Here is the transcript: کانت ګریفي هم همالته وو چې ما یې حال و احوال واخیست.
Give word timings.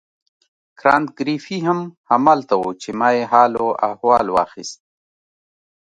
کانت 0.79 1.07
ګریفي 1.19 1.57
هم 1.67 1.79
همالته 2.09 2.53
وو 2.59 2.69
چې 2.81 2.89
ما 2.99 3.09
یې 3.17 3.23
حال 3.31 3.53
و 3.63 3.67
احوال 3.89 4.25
واخیست. 4.31 4.79